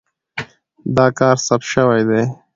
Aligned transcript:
دا 0.95 1.05
کار 1.17 1.35
ثبت 1.47 1.65
شوی 1.73 2.01
دی. 2.09 2.21